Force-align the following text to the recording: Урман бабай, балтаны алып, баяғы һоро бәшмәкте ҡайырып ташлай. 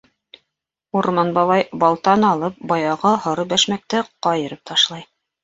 Урман 1.01 1.29
бабай, 1.35 1.65
балтаны 1.83 2.27
алып, 2.31 2.57
баяғы 2.73 3.13
һоро 3.27 3.47
бәшмәкте 3.53 4.03
ҡайырып 4.29 4.65
ташлай. 4.73 5.07